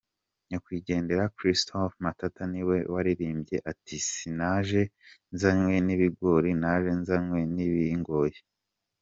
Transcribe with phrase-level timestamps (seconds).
[0.47, 4.81] Nyakwigendera Christophe Mata niwe wabirirmbye ati :"sinaje
[5.33, 8.37] nzanywe nibigori ,naje nzanywe n’ibingoye.